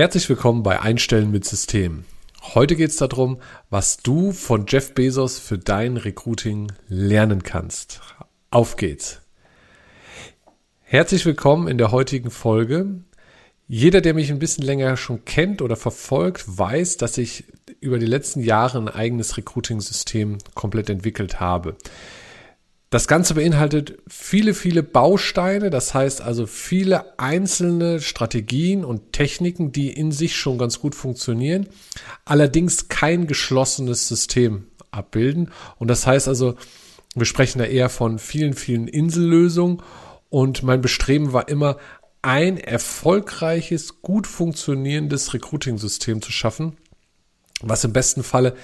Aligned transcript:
Herzlich 0.00 0.30
willkommen 0.30 0.62
bei 0.62 0.80
Einstellen 0.80 1.30
mit 1.30 1.44
System. 1.44 2.04
Heute 2.54 2.74
geht 2.74 2.88
es 2.88 2.96
darum, 2.96 3.38
was 3.68 3.98
du 3.98 4.32
von 4.32 4.64
Jeff 4.66 4.94
Bezos 4.94 5.38
für 5.38 5.58
dein 5.58 5.98
Recruiting 5.98 6.72
lernen 6.88 7.42
kannst. 7.42 8.00
Auf 8.50 8.76
geht's. 8.76 9.20
Herzlich 10.80 11.26
willkommen 11.26 11.68
in 11.68 11.76
der 11.76 11.92
heutigen 11.92 12.30
Folge. 12.30 13.02
Jeder, 13.68 14.00
der 14.00 14.14
mich 14.14 14.30
ein 14.30 14.38
bisschen 14.38 14.64
länger 14.64 14.96
schon 14.96 15.26
kennt 15.26 15.60
oder 15.60 15.76
verfolgt, 15.76 16.44
weiß, 16.46 16.96
dass 16.96 17.18
ich 17.18 17.44
über 17.80 17.98
die 17.98 18.06
letzten 18.06 18.40
Jahre 18.40 18.78
ein 18.78 18.88
eigenes 18.88 19.36
Recruiting-System 19.36 20.38
komplett 20.54 20.88
entwickelt 20.88 21.40
habe. 21.40 21.76
Das 22.90 23.06
Ganze 23.06 23.34
beinhaltet 23.34 23.98
viele, 24.08 24.52
viele 24.52 24.82
Bausteine, 24.82 25.70
das 25.70 25.94
heißt 25.94 26.20
also 26.20 26.46
viele 26.46 27.16
einzelne 27.20 28.00
Strategien 28.00 28.84
und 28.84 29.12
Techniken, 29.12 29.70
die 29.70 29.92
in 29.92 30.10
sich 30.10 30.34
schon 30.34 30.58
ganz 30.58 30.80
gut 30.80 30.96
funktionieren, 30.96 31.68
allerdings 32.24 32.88
kein 32.88 33.28
geschlossenes 33.28 34.08
System 34.08 34.66
abbilden. 34.90 35.52
Und 35.78 35.86
das 35.86 36.04
heißt 36.04 36.26
also, 36.26 36.56
wir 37.14 37.26
sprechen 37.26 37.60
da 37.60 37.64
eher 37.64 37.90
von 37.90 38.18
vielen, 38.18 38.54
vielen 38.54 38.88
Insellösungen 38.88 39.82
und 40.28 40.64
mein 40.64 40.80
Bestreben 40.80 41.32
war 41.32 41.48
immer, 41.48 41.76
ein 42.22 42.58
erfolgreiches, 42.58 44.02
gut 44.02 44.26
funktionierendes 44.26 45.32
Recruiting-System 45.32 46.22
zu 46.22 46.32
schaffen, 46.32 46.76
was 47.62 47.84
im 47.84 47.92
besten 47.92 48.24
Falle 48.24 48.56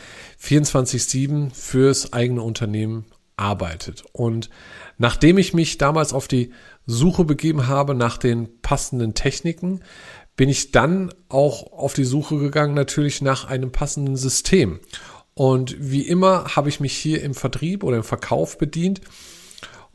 24-7 0.42 1.54
fürs 1.54 2.12
eigene 2.12 2.42
Unternehmen 2.42 3.06
arbeitet. 3.36 4.04
Und 4.12 4.50
nachdem 4.98 5.38
ich 5.38 5.54
mich 5.54 5.78
damals 5.78 6.12
auf 6.12 6.28
die 6.28 6.52
Suche 6.86 7.24
begeben 7.24 7.66
habe 7.66 7.94
nach 7.94 8.18
den 8.18 8.60
passenden 8.60 9.14
Techniken, 9.14 9.82
bin 10.36 10.48
ich 10.48 10.70
dann 10.70 11.12
auch 11.28 11.72
auf 11.72 11.94
die 11.94 12.04
Suche 12.04 12.38
gegangen 12.38 12.74
natürlich 12.74 13.22
nach 13.22 13.46
einem 13.46 13.72
passenden 13.72 14.16
System. 14.16 14.80
Und 15.34 15.76
wie 15.78 16.02
immer 16.02 16.56
habe 16.56 16.68
ich 16.68 16.80
mich 16.80 16.96
hier 16.96 17.22
im 17.22 17.34
Vertrieb 17.34 17.82
oder 17.84 17.98
im 17.98 18.04
Verkauf 18.04 18.58
bedient 18.58 19.00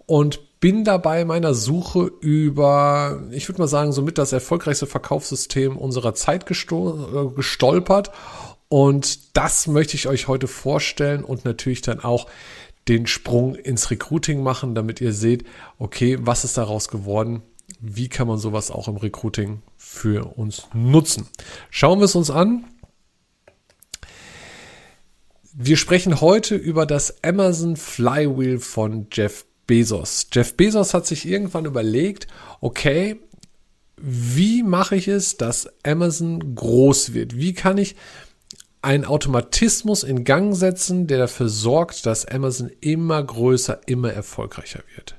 und 0.06 0.60
bin 0.60 0.84
dabei 0.84 1.26
meiner 1.26 1.56
Suche 1.56 2.12
über, 2.22 3.24
ich 3.32 3.50
würde 3.50 3.62
mal 3.62 3.68
sagen, 3.68 3.92
somit 3.92 4.20
das 4.20 4.32
erfolgreichste 4.32 4.86
Verkaufssystem 4.86 5.76
unserer 5.76 6.14
Zeit 6.14 6.44
äh, 6.50 7.26
gestolpert. 7.36 8.12
Und 8.70 9.36
das 9.36 9.68
möchte 9.68 9.96
ich 9.96 10.08
euch 10.08 10.28
heute 10.28 10.48
vorstellen 10.48 11.24
und 11.24 11.44
natürlich 11.44 11.82
dann 11.82 12.00
auch 12.00 12.28
den 12.88 13.08
Sprung 13.08 13.56
ins 13.56 13.92
Recruiting 13.92 14.42
machen, 14.44 14.76
damit 14.76 15.02
ihr 15.02 15.14
seht, 15.14 15.46
okay, 15.78 16.18
was 16.22 16.44
ist 16.44 16.58
daraus 16.58 16.88
geworden? 16.88 17.44
Wie 17.80 18.10
kann 18.10 18.28
man 18.28 18.38
sowas 18.38 18.72
auch 18.72 18.88
im 18.88 18.98
Recruiting 18.98 19.62
für 19.78 20.38
uns 20.38 20.68
nutzen? 20.74 21.28
Schauen 21.70 22.00
wir 22.00 22.06
es 22.06 22.16
uns 22.16 22.30
an. 22.30 22.66
Wir 25.54 25.78
sprechen 25.78 26.22
heute 26.22 26.56
über 26.56 26.86
das 26.86 27.24
Amazon 27.24 27.76
Flywheel 27.76 28.60
von 28.60 29.08
Jeff 29.12 29.46
Bezos. 29.68 30.28
Jeff 30.32 30.56
Bezos 30.56 30.94
hat 30.94 31.06
sich 31.06 31.28
irgendwann 31.28 31.66
überlegt, 31.66 32.28
okay, 32.62 33.20
wie 33.98 34.64
mache 34.64 34.96
ich 34.96 35.08
es, 35.08 35.38
dass 35.38 35.70
Amazon 35.84 36.56
groß 36.56 37.14
wird? 37.14 37.38
Wie 37.38 37.54
kann 37.54 37.78
ich 37.78 37.96
einen 38.82 39.06
Automatismus 39.06 40.04
in 40.04 40.24
Gang 40.24 40.56
setzen, 40.56 41.08
der 41.08 41.20
dafür 41.20 41.50
sorgt, 41.50 42.06
dass 42.06 42.26
Amazon 42.26 42.72
immer 42.82 43.22
größer, 43.24 43.82
immer 43.86 44.12
erfolgreicher 44.12 44.82
wird. 44.96 45.16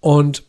Und 0.00 0.44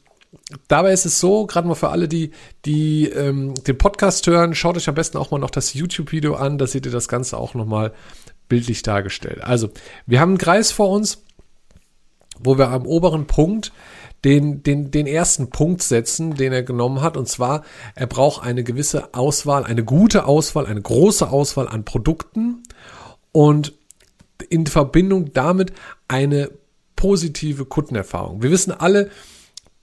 dabei 0.68 0.92
ist 0.92 1.06
es 1.06 1.20
so, 1.20 1.46
gerade 1.46 1.68
mal 1.68 1.76
für 1.76 1.90
alle, 1.90 2.08
die, 2.08 2.32
die 2.66 3.08
ähm, 3.10 3.54
den 3.54 3.78
Podcast 3.78 4.26
hören, 4.28 4.56
schaut 4.56 4.76
euch 4.76 4.90
am 4.90 4.96
besten 4.96 5.18
auch 5.18 5.32
mal 5.32 5.40
noch 5.40 5.52
das 5.52 5.74
YouTube-Video 5.74 6.36
an, 6.36 6.58
da 6.58 6.68
seht 6.68 6.86
ihr 6.86 6.92
das 6.92 7.08
Ganze 7.08 7.38
auch 7.38 7.54
nochmal 7.54 7.94
bildlich 8.50 8.82
dargestellt. 8.82 9.42
Also, 9.42 9.70
wir 10.06 10.20
haben 10.20 10.32
einen 10.32 10.38
Kreis 10.38 10.72
vor 10.72 10.90
uns, 10.90 11.24
wo 12.40 12.58
wir 12.58 12.70
am 12.70 12.86
oberen 12.86 13.28
Punkt 13.28 13.72
den, 14.26 14.64
den, 14.64 14.92
den 14.92 15.06
ersten 15.06 15.52
Punkt 15.52 15.84
setzen, 15.84 16.36
den 16.36 16.52
er 16.52 16.64
genommen 16.64 17.02
hat. 17.02 17.16
Und 17.16 17.30
zwar, 17.30 17.64
er 17.94 18.08
braucht 18.08 18.44
eine 18.44 18.64
gewisse 18.64 19.14
Auswahl, 19.14 19.64
eine 19.64 19.86
gute 19.86 20.26
Auswahl, 20.26 20.66
eine 20.66 20.82
große 20.82 21.30
Auswahl 21.30 21.68
an 21.68 21.86
Produkten 21.86 22.64
und 23.32 23.74
in 24.50 24.66
Verbindung 24.66 25.32
damit 25.34 25.74
eine 26.08 26.50
positive 26.96 27.66
Kundenerfahrung. 27.66 28.42
Wir 28.42 28.52
wissen 28.52 28.72
alle, 28.72 29.12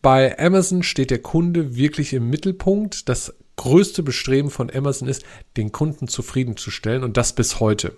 bei 0.02 0.36
Amazon 0.38 0.82
steht 0.82 1.10
der 1.10 1.22
Kunde 1.22 1.76
wirklich 1.76 2.12
im 2.12 2.28
Mittelpunkt. 2.28 3.08
Das 3.08 3.34
größte 3.56 4.02
Bestreben 4.02 4.50
von 4.50 4.70
Amazon 4.74 5.06
ist, 5.06 5.22
den 5.56 5.70
Kunden 5.70 6.08
zufriedenzustellen 6.08 7.04
und 7.04 7.16
das 7.16 7.32
bis 7.32 7.60
heute. 7.60 7.96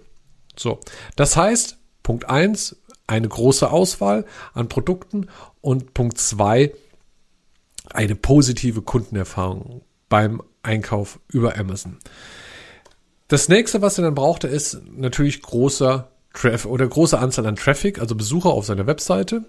So, 0.57 0.79
das 1.17 1.37
heißt, 1.37 1.79
Punkt 2.03 2.29
eins 2.29 2.77
eine 3.07 3.29
große 3.29 3.71
Auswahl 3.71 4.25
an 4.53 4.69
Produkten 4.69 5.29
und 5.61 5.95
Punkt 5.95 6.19
zwei, 6.19 6.73
eine 7.91 8.15
positive 8.15 8.83
Kundenerfahrung 8.83 9.83
beim 10.09 10.43
Einkauf 10.63 11.21
über 11.29 11.59
Amazon. 11.59 11.99
Das 13.29 13.49
nächste, 13.49 13.83
was 13.83 13.99
er 13.99 14.05
dann 14.05 14.15
brauchte, 14.15 14.49
ist 14.49 14.81
natürlich 14.97 15.43
großer 15.43 16.11
Traffic 16.33 16.71
oder 16.71 16.87
große 16.87 17.19
Anzahl 17.19 17.47
an 17.47 17.57
Traffic, 17.57 17.99
also 17.99 18.15
Besucher 18.15 18.51
auf 18.51 18.67
seiner 18.67 18.87
Webseite. 18.87 19.45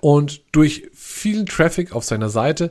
Und 0.00 0.42
durch 0.52 0.88
vielen 0.94 1.46
Traffic 1.46 1.94
auf 1.94 2.04
seiner 2.04 2.30
Seite 2.30 2.70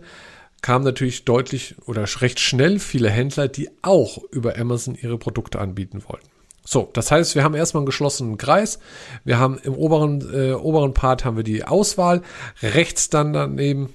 kamen 0.61 0.83
natürlich 0.83 1.25
deutlich 1.25 1.75
oder 1.85 2.05
recht 2.21 2.39
schnell 2.39 2.79
viele 2.79 3.09
Händler, 3.09 3.47
die 3.47 3.69
auch 3.81 4.21
über 4.31 4.57
Amazon 4.57 4.95
ihre 4.95 5.17
Produkte 5.17 5.59
anbieten 5.59 6.03
wollten. 6.07 6.27
So, 6.65 6.89
das 6.93 7.11
heißt, 7.11 7.35
wir 7.35 7.43
haben 7.43 7.55
erstmal 7.55 7.81
einen 7.81 7.87
geschlossenen 7.87 8.37
Kreis. 8.37 8.79
Wir 9.23 9.39
haben 9.39 9.57
im 9.63 9.73
oberen, 9.73 10.21
äh, 10.33 10.53
oberen 10.53 10.93
Part 10.93 11.25
haben 11.25 11.37
wir 11.37 11.43
die 11.43 11.63
Auswahl. 11.63 12.21
Rechts 12.61 13.09
dann 13.09 13.33
daneben 13.33 13.89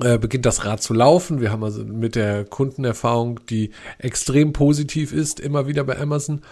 äh, 0.00 0.18
beginnt 0.18 0.46
das 0.46 0.64
Rad 0.64 0.82
zu 0.82 0.94
laufen. 0.94 1.40
Wir 1.40 1.50
haben 1.50 1.64
also 1.64 1.84
mit 1.84 2.14
der 2.14 2.44
Kundenerfahrung, 2.44 3.40
die 3.48 3.70
extrem 3.98 4.52
positiv 4.52 5.12
ist, 5.12 5.40
immer 5.40 5.66
wieder 5.66 5.84
bei 5.84 5.98
Amazon. 5.98 6.42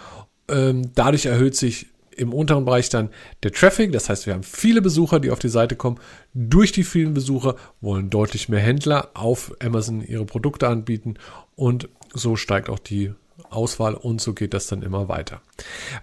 Ähm, 0.49 0.91
dadurch 0.95 1.25
erhöht 1.25 1.55
sich 1.55 1.87
im 2.17 2.33
unteren 2.33 2.65
Bereich 2.65 2.89
dann 2.89 3.09
der 3.43 3.51
Traffic. 3.51 3.91
Das 3.91 4.09
heißt, 4.09 4.25
wir 4.25 4.33
haben 4.33 4.43
viele 4.43 4.81
Besucher, 4.81 5.19
die 5.19 5.31
auf 5.31 5.39
die 5.39 5.49
Seite 5.49 5.75
kommen. 5.75 5.99
Durch 6.33 6.71
die 6.71 6.83
vielen 6.83 7.13
Besucher 7.13 7.55
wollen 7.79 8.09
deutlich 8.09 8.49
mehr 8.49 8.59
Händler 8.59 9.11
auf 9.13 9.53
Amazon 9.63 10.01
ihre 10.01 10.25
Produkte 10.25 10.67
anbieten 10.67 11.15
und 11.55 11.89
so 12.13 12.35
steigt 12.35 12.69
auch 12.69 12.79
die 12.79 13.13
Auswahl 13.49 13.93
und 13.93 14.21
so 14.21 14.33
geht 14.33 14.53
das 14.53 14.67
dann 14.67 14.81
immer 14.81 15.07
weiter. 15.07 15.41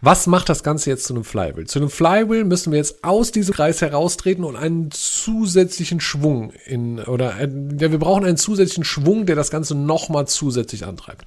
Was 0.01 0.27
macht 0.27 0.49
das 0.49 0.63
Ganze 0.63 0.91
jetzt 0.91 1.05
zu 1.05 1.15
einem 1.15 1.25
Flywheel? 1.25 1.67
Zu 1.67 1.79
einem 1.79 1.91
Flywheel 1.91 2.45
müssen 2.45 2.73
wir 2.73 2.79
jetzt 2.79 3.03
aus 3.05 3.33
diesem 3.33 3.55
Kreis 3.55 3.81
heraustreten 3.81 4.45
und 4.45 4.57
einen 4.57 4.91
zusätzlichen 4.91 6.01
Schwung 6.01 6.53
in, 6.67 7.01
oder 7.01 7.41
ja, 7.41 7.91
wir 7.93 7.99
brauchen 7.99 8.25
einen 8.25 8.37
zusätzlichen 8.37 8.85
Schwung, 8.85 9.27
der 9.27 9.37
das 9.37 9.51
Ganze 9.51 9.75
nochmal 9.75 10.27
zusätzlich 10.27 10.87
antreibt. 10.87 11.27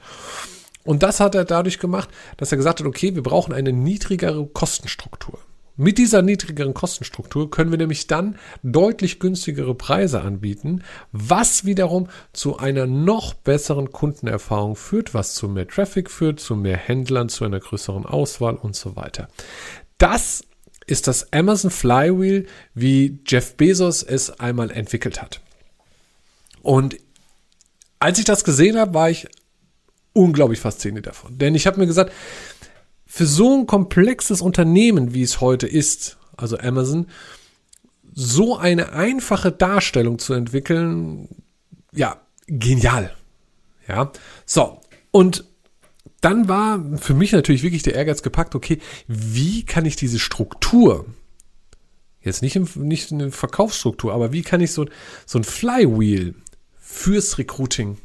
Und 0.84 1.04
das 1.04 1.20
hat 1.20 1.36
er 1.36 1.44
dadurch 1.44 1.80
gemacht, 1.80 2.10
dass 2.38 2.52
er 2.52 2.58
gesagt 2.58 2.80
hat, 2.80 2.88
okay, 2.88 3.14
wir 3.14 3.24
brauchen 3.24 3.54
eine 3.54 3.74
niedrigere 3.74 4.46
Kostenstruktur. 4.46 5.40
Mit 5.80 6.00
dieser 6.00 6.24
niedrigeren 6.24 6.74
Kostenstruktur 6.74 7.52
können 7.52 7.70
wir 7.70 7.78
nämlich 7.78 8.08
dann 8.08 8.36
deutlich 8.64 9.20
günstigere 9.20 9.76
Preise 9.76 10.22
anbieten, 10.22 10.84
was 11.12 11.66
wiederum 11.66 12.08
zu 12.34 12.58
einer 12.58 12.88
noch 12.88 13.36
besseren 13.36 13.92
Kundenerfahrung 13.92 14.76
führt, 14.76 15.14
was 15.14 15.36
zu 15.36 15.48
mehr 15.48 15.68
Traffic 15.68 16.10
führt, 16.10 16.40
zu 16.40 16.56
mehr 16.56 16.78
Händlern, 16.78 17.30
zu 17.30 17.46
einer 17.46 17.60
größeren 17.60 18.08
Auswahl 18.08 18.56
und 18.56 18.76
so 18.76 18.96
weiter. 18.96 19.28
Das 20.00 20.44
ist 20.88 21.08
das 21.08 21.32
Amazon 21.32 21.70
Flywheel, 21.70 22.48
wie 22.74 23.20
Jeff 23.28 23.56
Bezos 23.56 24.02
es 24.02 24.40
einmal 24.40 24.72
entwickelt 24.72 25.22
hat. 25.22 25.42
Und 26.64 26.98
als 28.00 28.18
ich 28.18 28.26
das 28.26 28.44
gesehen 28.44 28.80
habe, 28.80 28.96
war 28.96 29.12
ich 29.12 29.28
unglaublich 30.14 30.60
fasziniert 30.60 31.06
davon. 31.06 31.38
Denn 31.38 31.54
ich 31.54 31.68
habe 31.68 31.80
mir 31.80 31.86
gesagt, 31.86 32.12
für 33.08 33.26
so 33.26 33.58
ein 33.58 33.66
komplexes 33.66 34.42
Unternehmen, 34.42 35.14
wie 35.14 35.24
es 35.24 35.40
heute 35.40 35.66
ist, 35.66 36.18
also 36.36 36.58
Amazon, 36.58 37.08
so 38.14 38.58
eine 38.58 38.92
einfache 38.92 39.52
Darstellung 39.52 40.20
zu 40.20 40.34
entwickeln, 40.34 41.30
ja, 41.94 42.20
genial. 42.48 43.16
Ja, 43.88 44.12
so. 44.46 44.82
Und 45.12 45.46
dann 46.20 46.50
war 46.50 46.84
für 46.98 47.14
mich 47.14 47.32
natürlich 47.32 47.64
wirklich 47.64 47.84
der 47.84 47.96
Ehrgeiz 47.96 48.22
gepackt, 48.22 48.56
okay, 48.56 48.80
wie 49.08 49.64
kann 49.64 49.86
ich 49.86 49.96
diese 49.96 50.20
Struktur, 50.20 51.06
jetzt 52.22 52.42
nicht, 52.42 52.58
im, 52.58 52.68
nicht 52.76 53.12
eine 53.12 53.32
Verkaufsstruktur, 53.32 54.14
aber 54.14 54.34
wie 54.34 54.42
kann 54.42 54.60
ich 54.60 54.74
so, 54.74 54.86
so 55.26 55.40
ein 55.40 55.46
Flywheel 55.46 56.36
fürs 56.78 57.38
Recruiting 57.38 57.98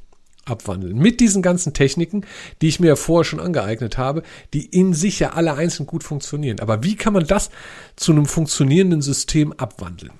abwandeln. 0.44 0.98
Mit 0.98 1.20
diesen 1.20 1.42
ganzen 1.42 1.72
Techniken, 1.72 2.24
die 2.60 2.68
ich 2.68 2.80
mir 2.80 2.88
ja 2.88 2.96
vorher 2.96 3.24
schon 3.24 3.40
angeeignet 3.40 3.98
habe, 3.98 4.22
die 4.52 4.66
in 4.66 4.94
sich 4.94 5.18
ja 5.20 5.30
alle 5.30 5.54
einzeln 5.54 5.86
gut 5.86 6.02
funktionieren. 6.04 6.60
Aber 6.60 6.82
wie 6.82 6.96
kann 6.96 7.12
man 7.12 7.26
das 7.26 7.50
zu 7.96 8.12
einem 8.12 8.26
funktionierenden 8.26 9.02
System 9.02 9.52
abwandeln? 9.52 10.12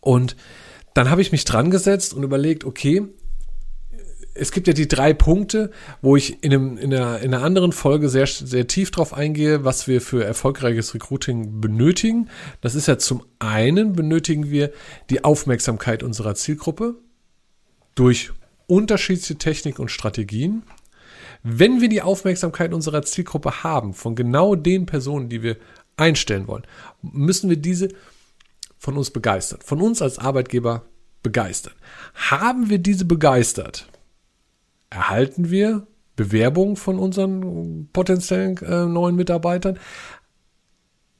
Und 0.00 0.36
dann 0.94 1.10
habe 1.10 1.22
ich 1.22 1.32
mich 1.32 1.44
dran 1.44 1.70
gesetzt 1.70 2.14
und 2.14 2.22
überlegt, 2.22 2.64
okay, 2.64 3.06
es 4.34 4.52
gibt 4.52 4.68
ja 4.68 4.72
die 4.72 4.88
drei 4.88 5.12
Punkte, 5.12 5.70
wo 6.02 6.16
ich 6.16 6.42
in, 6.42 6.52
einem, 6.52 6.78
in, 6.78 6.94
einer, 6.94 7.18
in 7.20 7.34
einer 7.34 7.44
anderen 7.44 7.72
Folge 7.72 8.08
sehr, 8.08 8.26
sehr 8.26 8.66
tief 8.66 8.90
drauf 8.90 9.12
eingehe, 9.12 9.64
was 9.64 9.86
wir 9.88 10.00
für 10.00 10.24
erfolgreiches 10.24 10.94
Recruiting 10.94 11.60
benötigen. 11.60 12.28
Das 12.60 12.74
ist 12.74 12.86
ja 12.86 12.96
zum 12.96 13.22
einen 13.38 13.92
benötigen 13.92 14.50
wir 14.50 14.72
die 15.10 15.24
Aufmerksamkeit 15.24 16.02
unserer 16.02 16.34
Zielgruppe 16.34 16.94
durch 17.94 18.30
unterschiedliche 18.70 19.36
Techniken 19.36 19.82
und 19.82 19.90
Strategien. 19.90 20.62
Wenn 21.42 21.80
wir 21.80 21.88
die 21.88 22.02
Aufmerksamkeit 22.02 22.72
unserer 22.72 23.02
Zielgruppe 23.02 23.64
haben, 23.64 23.94
von 23.94 24.14
genau 24.14 24.54
den 24.54 24.86
Personen, 24.86 25.28
die 25.28 25.42
wir 25.42 25.56
einstellen 25.96 26.46
wollen, 26.46 26.66
müssen 27.02 27.50
wir 27.50 27.56
diese 27.56 27.88
von 28.78 28.96
uns 28.96 29.10
begeistern, 29.10 29.60
von 29.62 29.80
uns 29.80 30.00
als 30.00 30.18
Arbeitgeber 30.18 30.82
begeistern. 31.22 31.74
Haben 32.14 32.70
wir 32.70 32.78
diese 32.78 33.04
begeistert, 33.04 33.88
erhalten 34.88 35.50
wir 35.50 35.86
Bewerbungen 36.16 36.76
von 36.76 36.98
unseren 36.98 37.88
potenziellen 37.92 38.56
äh, 38.58 38.86
neuen 38.86 39.16
Mitarbeitern 39.16 39.78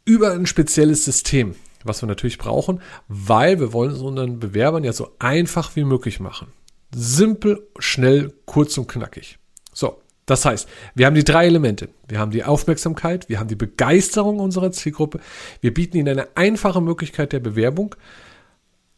über 0.05 0.33
ein 0.33 0.47
spezielles 0.47 1.05
System, 1.05 1.55
was 1.85 2.03
wir 2.03 2.07
natürlich 2.07 2.39
brauchen, 2.39 2.81
weil 3.09 3.61
wir 3.61 3.73
wollen 3.73 3.93
es 3.93 4.01
unseren 4.01 4.39
Bewerbern 4.39 4.85
ja 4.85 4.93
so 4.93 5.15
einfach 5.19 5.77
wie 5.77 5.85
möglich 5.85 6.21
machen. 6.21 6.49
Simpel, 6.95 7.69
schnell, 7.79 8.33
kurz 8.47 8.77
und 8.79 8.89
knackig. 8.89 9.39
So, 9.73 10.01
das 10.27 10.45
heißt, 10.45 10.69
wir 10.95 11.07
haben 11.07 11.15
die 11.15 11.25
drei 11.25 11.47
Elemente. 11.47 11.89
Wir 12.09 12.19
haben 12.19 12.31
die 12.31 12.45
Aufmerksamkeit, 12.45 13.29
wir 13.29 13.41
haben 13.41 13.49
die 13.49 13.57
Begeisterung 13.57 14.39
unserer 14.39 14.73
Zielgruppe, 14.73 15.21
wir 15.61 15.75
bieten 15.75 15.97
ihnen 15.97 16.09
eine 16.09 16.37
einfache 16.37 16.81
Möglichkeit 16.81 17.33
der 17.33 17.41
Bewerbung. 17.41 17.95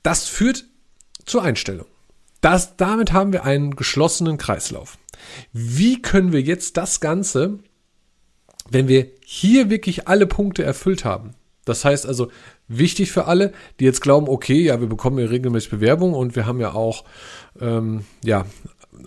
Das 0.02 0.26
führt 0.28 0.64
zur 1.24 1.42
Einstellung. 1.42 1.86
Das, 2.40 2.76
damit 2.76 3.12
haben 3.12 3.32
wir 3.32 3.44
einen 3.44 3.76
geschlossenen 3.76 4.36
Kreislauf. 4.36 4.98
Wie 5.52 6.02
können 6.02 6.32
wir 6.32 6.40
jetzt 6.40 6.76
das 6.76 7.00
Ganze, 7.00 7.60
wenn 8.68 8.88
wir 8.88 9.10
hier 9.24 9.70
wirklich 9.70 10.08
alle 10.08 10.26
Punkte 10.26 10.64
erfüllt 10.64 11.04
haben, 11.04 11.34
das 11.64 11.84
heißt 11.84 12.06
also, 12.06 12.30
wichtig 12.68 13.12
für 13.12 13.26
alle, 13.26 13.52
die 13.78 13.84
jetzt 13.84 14.00
glauben, 14.00 14.28
okay, 14.28 14.60
ja, 14.60 14.80
wir 14.80 14.88
bekommen 14.88 15.18
ja 15.18 15.26
regelmäßig 15.26 15.70
Bewerbung 15.70 16.14
und 16.14 16.34
wir 16.34 16.46
haben 16.46 16.60
ja 16.60 16.72
auch, 16.72 17.04
ähm, 17.60 18.04
ja, 18.24 18.46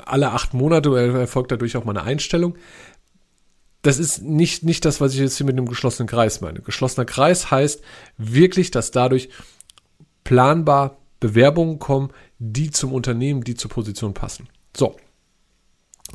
alle 0.05 0.31
acht 0.31 0.53
Monate 0.53 0.97
erfolgt 0.97 1.51
dadurch 1.51 1.77
auch 1.77 1.85
mal 1.85 1.97
eine 1.97 2.07
Einstellung. 2.07 2.55
Das 3.81 3.99
ist 3.99 4.23
nicht, 4.23 4.63
nicht 4.63 4.83
das, 4.83 4.99
was 4.99 5.13
ich 5.13 5.19
jetzt 5.19 5.37
hier 5.37 5.45
mit 5.45 5.57
einem 5.57 5.67
geschlossenen 5.67 6.07
Kreis 6.07 6.41
meine. 6.41 6.61
Geschlossener 6.61 7.05
Kreis 7.05 7.51
heißt 7.51 7.81
wirklich, 8.17 8.71
dass 8.71 8.91
dadurch 8.91 9.29
planbar 10.23 10.97
Bewerbungen 11.19 11.79
kommen, 11.79 12.11
die 12.39 12.71
zum 12.71 12.93
Unternehmen, 12.93 13.43
die 13.43 13.55
zur 13.55 13.69
Position 13.69 14.13
passen. 14.13 14.49
So, 14.75 14.97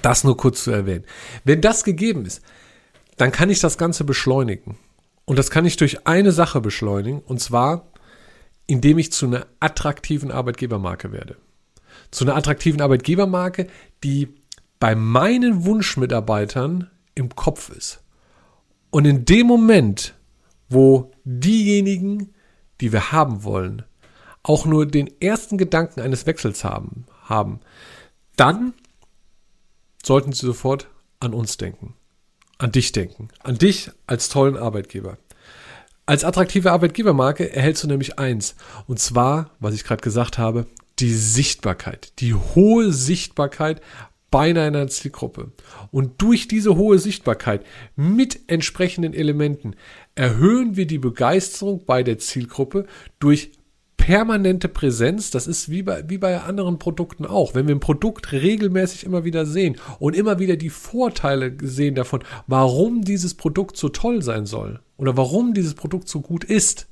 das 0.03 0.25
nur 0.25 0.37
kurz 0.37 0.65
zu 0.65 0.71
erwähnen. 0.71 1.05
Wenn 1.45 1.61
das 1.61 1.85
gegeben 1.85 2.27
ist, 2.27 2.43
dann 3.17 3.33
kann 3.33 3.51
ich 3.51 3.61
das 3.61 3.79
Ganze 3.79 4.05
beschleunigen. 4.05 4.79
Und 5.31 5.39
das 5.39 5.51
kann 5.51 5.65
ich 5.65 5.77
durch 5.77 6.09
eine 6.09 6.33
Sache 6.33 6.61
beschleunigen, 6.61 7.21
und 7.21 7.39
zwar, 7.39 7.87
indem 8.67 8.99
ich 8.99 9.13
zu 9.13 9.27
einer 9.27 9.47
attraktiven 9.61 10.33
Arbeitgebermarke 10.33 11.13
werde. 11.13 11.37
Zu 12.11 12.25
einer 12.25 12.35
attraktiven 12.35 12.81
Arbeitgebermarke, 12.81 13.69
die 14.03 14.35
bei 14.81 14.97
meinen 14.97 15.65
Wunschmitarbeitern 15.65 16.91
im 17.15 17.29
Kopf 17.37 17.71
ist. 17.71 18.03
Und 18.91 19.05
in 19.05 19.25
dem 19.25 19.47
Moment, 19.47 20.15
wo 20.69 21.13
diejenigen, 21.23 22.35
die 22.81 22.93
wir 22.93 23.13
haben 23.13 23.45
wollen, 23.45 23.85
auch 24.43 24.67
nur 24.67 24.85
den 24.85 25.09
ersten 25.21 25.59
Gedanken 25.59 26.01
eines 26.01 26.27
Wechsels 26.27 26.65
haben, 26.65 27.05
haben, 27.23 27.61
dann 28.35 28.75
sollten 30.03 30.33
Sie 30.33 30.45
sofort 30.45 30.89
an 31.21 31.35
uns 31.35 31.57
denken, 31.57 31.95
an 32.61 32.73
dich 32.73 32.93
denken, 32.93 33.29
an 33.43 33.59
dich 33.59 33.91
als 34.07 34.29
tollen 34.29 34.57
Arbeitgeber. 34.57 35.19
Als 36.07 36.25
attraktive 36.25 36.73
Arbeitgebermarke 36.73 37.53
erhältst 37.55 37.85
du 37.85 37.89
nämlich 37.89 38.19
eins, 38.19 38.55
und 38.87 38.99
zwar, 38.99 39.51
was 39.61 39.75
ich 39.75 39.85
gerade 39.85 40.03
gesagt 40.03 40.39
habe, 40.39 40.67
die 40.99 41.15
Sichtbarkeit, 41.15 42.13
die 42.21 42.35
hohe 42.35 42.93
Sichtbarkeit 42.93 43.81
bei 44.31 44.51
einer 44.51 44.87
Zielgruppe. 44.89 45.53
Und 45.91 46.21
durch 46.23 46.49
diese 46.49 46.77
hohe 46.77 46.99
Sichtbarkeit 46.99 47.65
mit 47.97 48.41
entsprechenden 48.49 49.15
Elementen 49.15 49.75
erhöhen 50.15 50.77
wir 50.77 50.87
die 50.87 50.99
Begeisterung 50.99 51.85
bei 51.85 52.03
der 52.03 52.19
Zielgruppe 52.19 52.87
durch 53.19 53.53
permanente 54.11 54.67
Präsenz, 54.67 55.31
das 55.31 55.47
ist 55.47 55.71
wie 55.71 55.85
bei, 55.85 56.03
wie 56.09 56.19
bei 56.19 56.41
anderen 56.41 56.81
Produkten 56.81 57.25
auch. 57.25 57.55
Wenn 57.55 57.69
wir 57.69 57.77
ein 57.77 57.81
Produkt 57.81 58.33
regelmäßig 58.33 59.05
immer 59.05 59.23
wieder 59.23 59.47
sehen 59.47 59.77
und 60.01 60.17
immer 60.17 60.41
wieder 60.41 60.57
die 60.57 60.69
Vorteile 60.69 61.57
sehen 61.63 61.95
davon, 61.95 62.25
warum 62.49 63.03
dieses 63.03 63.35
Produkt 63.35 63.77
so 63.77 63.89
toll 63.89 64.21
sein 64.21 64.47
soll 64.47 64.81
oder 64.97 65.17
warum 65.17 65.55
dieses 65.55 65.75
Produkt 65.75 66.09
so 66.09 66.23
gut 66.23 66.43
ist, 66.43 66.89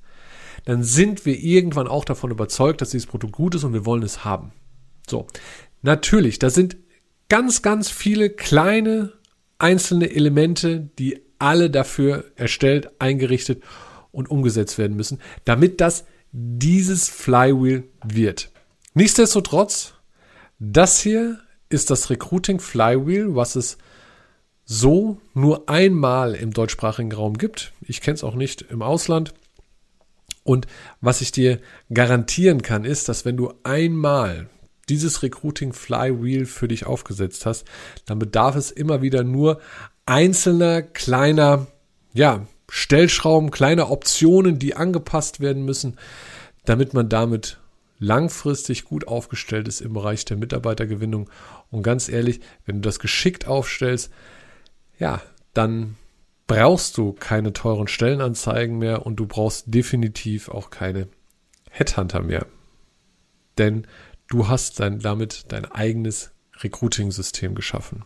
dann 0.65 0.85
sind 0.85 1.27
wir 1.27 1.37
irgendwann 1.37 1.89
auch 1.89 2.05
davon 2.05 2.31
überzeugt, 2.31 2.83
dass 2.83 2.91
dieses 2.91 3.09
Produkt 3.09 3.33
gut 3.33 3.57
ist 3.57 3.65
und 3.65 3.73
wir 3.73 3.85
wollen 3.85 4.05
es 4.05 4.25
haben. 4.25 4.53
So. 5.09 5.27
Natürlich, 5.83 6.39
da 6.39 6.51
sind 6.51 6.77
ganz, 7.29 7.63
ganz 7.63 7.91
viele 7.91 8.31
kleine 8.31 9.13
einzelne 9.59 10.09
Elemente, 10.15 10.89
die 11.01 11.21
alle 11.41 11.69
dafür 11.69 12.27
erstellt, 12.37 12.93
eingerichtet 13.01 13.65
und 14.13 14.31
umgesetzt 14.31 14.79
werden 14.79 14.97
müssen, 14.97 15.19
damit 15.45 15.81
das 15.81 16.05
dieses 16.33 17.09
Flywheel 17.09 17.85
wird. 18.05 18.51
Nichtsdestotrotz, 18.95 19.95
das 20.59 21.01
hier 21.01 21.39
ist 21.69 21.91
das 21.91 22.11
Recruiting 22.11 22.61
Flywheel, 22.61 23.35
was 23.35 23.57
es 23.57 23.79
so 24.65 25.21
nur 25.35 25.69
einmal 25.69 26.35
im 26.35 26.53
deutschsprachigen 26.53 27.13
Raum 27.13 27.39
gibt. 27.39 27.73
Ich 27.81 28.01
kenne 28.01 28.17
es 28.17 28.25
auch 28.25 28.35
nicht 28.35 28.63
im 28.63 28.83
Ausland. 28.83 29.35
Und 30.45 30.67
was 31.01 31.21
ich 31.21 31.33
dir 31.33 31.61
garantieren 31.93 32.63
kann, 32.63 32.85
ist, 32.85 33.09
dass 33.09 33.25
wenn 33.25 33.37
du 33.37 33.53
einmal 33.65 34.49
dieses 34.89 35.23
Recruiting 35.23 35.73
Flywheel 35.73 36.47
für 36.47 36.69
dich 36.69 36.87
aufgesetzt 36.87 37.47
hast, 37.47 37.67
dann 38.07 38.19
bedarf 38.19 38.57
es 38.57 38.71
immer 38.71 39.03
wieder 39.03 39.25
nur 39.25 39.61
einzelner 40.07 40.83
kleiner, 40.83 41.67
ja, 42.15 42.47
Stellschrauben, 42.69 43.51
kleine 43.51 43.89
Optionen, 43.89 44.59
die 44.59 44.75
angepasst 44.77 45.41
werden 45.41 45.65
müssen, 45.65 45.99
damit 46.65 46.95
man 46.95 47.09
damit 47.09 47.59
langfristig 47.99 48.85
gut 48.85 49.09
aufgestellt 49.09 49.69
ist 49.69 49.81
im 49.81 49.93
Bereich 49.93 50.25
der 50.25 50.37
Mitarbeitergewinnung. 50.37 51.31
Und 51.71 51.83
ganz 51.83 52.09
ehrlich, 52.09 52.41
wenn 52.65 52.77
du 52.77 52.83
das 52.83 52.99
geschickt 52.99 53.47
aufstellst, 53.47 54.13
ja, 54.99 55.21
dann 55.55 55.97
brauchst 56.47 56.97
du 56.97 57.13
keine 57.13 57.53
teuren 57.53 57.89
Stellenanzeigen 57.89 58.79
mehr 58.79 59.05
und 59.05 59.17
du 59.17 59.27
brauchst 59.27 59.65
definitiv 59.67 60.49
auch 60.49 60.71
keine 60.71 61.09
Headhunter 61.71 62.23
mehr. 62.23 62.47
Denn 63.59 63.87
du 64.29 64.49
hast 64.49 64.81
dann 64.81 65.01
damit 65.01 65.47
dein 65.49 65.65
eigenes 65.65 66.31
Recruiting-System 66.61 67.55
geschaffen. 67.55 68.05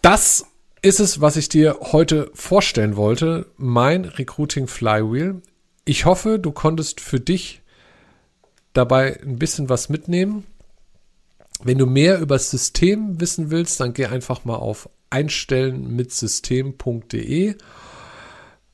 Das 0.00 0.46
ist 0.84 1.00
es, 1.00 1.20
was 1.22 1.36
ich 1.36 1.48
dir 1.48 1.78
heute 1.92 2.30
vorstellen 2.34 2.96
wollte, 2.96 3.46
mein 3.56 4.04
Recruiting 4.04 4.66
Flywheel. 4.66 5.40
Ich 5.86 6.04
hoffe, 6.04 6.38
du 6.38 6.52
konntest 6.52 7.00
für 7.00 7.20
dich 7.20 7.62
dabei 8.74 9.18
ein 9.22 9.38
bisschen 9.38 9.70
was 9.70 9.88
mitnehmen. 9.88 10.44
Wenn 11.62 11.78
du 11.78 11.86
mehr 11.86 12.18
über 12.18 12.34
das 12.34 12.50
System 12.50 13.18
wissen 13.18 13.50
willst, 13.50 13.80
dann 13.80 13.94
geh 13.94 14.04
einfach 14.04 14.44
mal 14.44 14.56
auf 14.56 14.90
einstellenmitsystem.de. 15.08 17.54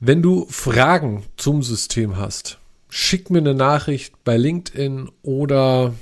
Wenn 0.00 0.22
du 0.22 0.46
Fragen 0.50 1.22
zum 1.36 1.62
System 1.62 2.16
hast, 2.16 2.58
schick 2.88 3.30
mir 3.30 3.38
eine 3.38 3.54
Nachricht 3.54 4.24
bei 4.24 4.36
LinkedIn 4.36 5.12
oder 5.22 5.94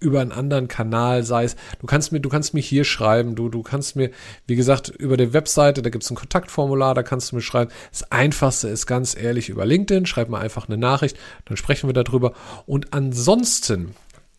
über 0.00 0.20
einen 0.20 0.32
anderen 0.32 0.66
Kanal, 0.66 1.22
sei 1.22 1.44
es, 1.44 1.56
du 1.78 1.86
kannst 1.86 2.10
mir, 2.10 2.20
du 2.20 2.28
kannst 2.28 2.54
mir 2.54 2.60
hier 2.60 2.84
schreiben, 2.84 3.34
du, 3.34 3.48
du 3.48 3.62
kannst 3.62 3.96
mir, 3.96 4.10
wie 4.46 4.56
gesagt, 4.56 4.88
über 4.88 5.16
der 5.16 5.32
Webseite, 5.32 5.82
da 5.82 5.90
gibt 5.90 6.04
es 6.04 6.10
ein 6.10 6.16
Kontaktformular, 6.16 6.94
da 6.94 7.02
kannst 7.02 7.30
du 7.30 7.36
mir 7.36 7.42
schreiben. 7.42 7.70
Das 7.90 8.10
Einfachste 8.10 8.68
ist 8.68 8.86
ganz 8.86 9.16
ehrlich 9.16 9.50
über 9.50 9.66
LinkedIn, 9.66 10.06
schreib 10.06 10.30
mir 10.30 10.38
einfach 10.38 10.68
eine 10.68 10.78
Nachricht, 10.78 11.16
dann 11.44 11.56
sprechen 11.56 11.88
wir 11.88 11.94
darüber. 11.94 12.32
Und 12.66 12.92
ansonsten 12.92 13.94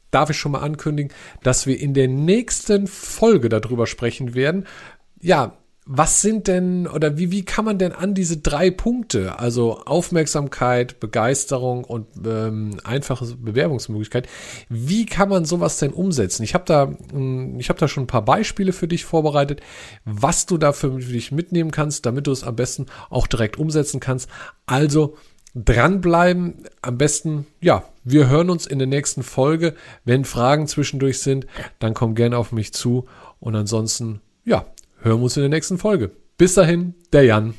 darf 0.09 0.29
ich 0.29 0.37
schon 0.37 0.51
mal 0.51 0.59
ankündigen, 0.59 1.13
dass 1.43 1.67
wir 1.67 1.79
in 1.79 1.93
der 1.93 2.07
nächsten 2.07 2.87
Folge 2.87 3.49
darüber 3.49 3.87
sprechen 3.87 4.33
werden. 4.35 4.65
Ja, 5.21 5.57
was 5.85 6.21
sind 6.21 6.47
denn 6.47 6.87
oder 6.87 7.17
wie, 7.17 7.31
wie 7.31 7.43
kann 7.43 7.65
man 7.65 7.77
denn 7.77 7.91
an 7.91 8.13
diese 8.13 8.37
drei 8.37 8.69
Punkte, 8.69 9.39
also 9.39 9.79
Aufmerksamkeit, 9.85 10.99
Begeisterung 10.99 11.83
und 11.83 12.07
ähm, 12.25 12.79
einfache 12.83 13.25
Bewerbungsmöglichkeit, 13.35 14.27
wie 14.69 15.05
kann 15.05 15.29
man 15.29 15.45
sowas 15.45 15.77
denn 15.79 15.91
umsetzen? 15.91 16.43
Ich 16.43 16.53
habe 16.53 16.65
da, 16.65 16.93
hm, 17.11 17.59
ich 17.59 17.69
habe 17.69 17.79
da 17.79 17.87
schon 17.87 18.03
ein 18.03 18.07
paar 18.07 18.25
Beispiele 18.25 18.73
für 18.73 18.87
dich 18.87 19.05
vorbereitet, 19.05 19.61
was 20.05 20.45
du 20.45 20.57
da 20.57 20.71
für 20.71 20.91
dich 20.99 21.31
mitnehmen 21.31 21.71
kannst, 21.71 22.05
damit 22.05 22.27
du 22.27 22.31
es 22.31 22.43
am 22.43 22.55
besten 22.55 22.85
auch 23.09 23.27
direkt 23.27 23.57
umsetzen 23.57 23.99
kannst. 23.99 24.29
Also 24.67 25.17
dranbleiben, 25.55 26.63
am 26.81 26.97
besten 26.97 27.47
ja 27.59 27.83
wir 28.03 28.27
hören 28.29 28.49
uns 28.49 28.65
in 28.65 28.79
der 28.79 28.87
nächsten 28.87 29.23
Folge. 29.23 29.75
Wenn 30.05 30.25
Fragen 30.25 30.67
zwischendurch 30.67 31.19
sind, 31.19 31.45
dann 31.79 31.93
komm 31.93 32.15
gerne 32.15 32.37
auf 32.37 32.51
mich 32.51 32.73
zu. 32.73 33.05
Und 33.39 33.55
ansonsten, 33.55 34.21
ja, 34.43 34.65
hören 35.01 35.19
wir 35.19 35.23
uns 35.23 35.37
in 35.37 35.41
der 35.41 35.49
nächsten 35.49 35.77
Folge. 35.77 36.11
Bis 36.37 36.53
dahin, 36.53 36.95
der 37.11 37.23
Jan. 37.23 37.53